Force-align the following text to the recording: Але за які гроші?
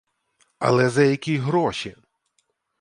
Але 0.59 0.89
за 0.89 1.03
які 1.03 1.37
гроші? 1.37 1.95